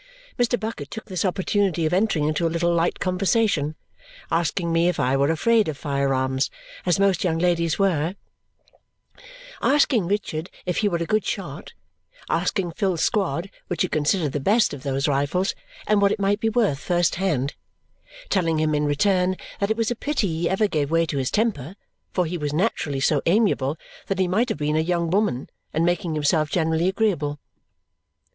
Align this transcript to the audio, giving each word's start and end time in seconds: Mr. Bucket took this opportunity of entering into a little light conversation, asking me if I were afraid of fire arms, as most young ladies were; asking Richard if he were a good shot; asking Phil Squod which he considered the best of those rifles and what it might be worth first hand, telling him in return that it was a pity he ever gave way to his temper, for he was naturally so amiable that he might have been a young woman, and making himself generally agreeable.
Mr. 0.39 0.59
Bucket 0.59 0.89
took 0.89 1.05
this 1.05 1.23
opportunity 1.23 1.85
of 1.85 1.93
entering 1.93 2.27
into 2.27 2.47
a 2.47 2.49
little 2.49 2.73
light 2.73 2.99
conversation, 2.99 3.75
asking 4.31 4.73
me 4.73 4.89
if 4.89 4.99
I 4.99 5.15
were 5.15 5.29
afraid 5.29 5.67
of 5.67 5.77
fire 5.77 6.11
arms, 6.11 6.49
as 6.87 6.99
most 6.99 7.23
young 7.23 7.37
ladies 7.37 7.77
were; 7.77 8.15
asking 9.61 10.07
Richard 10.07 10.49
if 10.65 10.77
he 10.77 10.89
were 10.89 10.97
a 10.97 11.05
good 11.05 11.23
shot; 11.23 11.73
asking 12.31 12.71
Phil 12.71 12.97
Squod 12.97 13.51
which 13.67 13.83
he 13.83 13.87
considered 13.87 14.31
the 14.31 14.39
best 14.39 14.73
of 14.73 14.81
those 14.81 15.07
rifles 15.07 15.53
and 15.85 16.01
what 16.01 16.11
it 16.11 16.19
might 16.19 16.39
be 16.39 16.49
worth 16.49 16.79
first 16.79 17.13
hand, 17.21 17.53
telling 18.29 18.57
him 18.59 18.73
in 18.73 18.85
return 18.85 19.35
that 19.59 19.69
it 19.69 19.77
was 19.77 19.91
a 19.91 19.95
pity 19.95 20.27
he 20.27 20.49
ever 20.49 20.67
gave 20.67 20.89
way 20.89 21.05
to 21.05 21.19
his 21.19 21.29
temper, 21.29 21.75
for 22.11 22.25
he 22.25 22.39
was 22.39 22.51
naturally 22.53 22.99
so 22.99 23.21
amiable 23.27 23.77
that 24.07 24.17
he 24.17 24.27
might 24.27 24.49
have 24.49 24.57
been 24.57 24.75
a 24.75 24.79
young 24.79 25.11
woman, 25.11 25.47
and 25.71 25.85
making 25.85 26.15
himself 26.15 26.49
generally 26.49 26.87
agreeable. 26.89 27.39